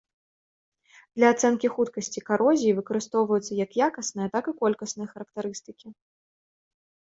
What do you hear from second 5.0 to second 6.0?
характарыстыкі.